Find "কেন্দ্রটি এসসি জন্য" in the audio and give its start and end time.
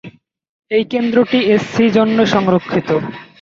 0.91-2.17